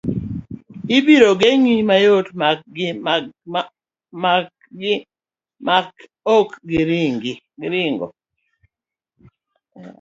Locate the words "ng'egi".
1.35-1.75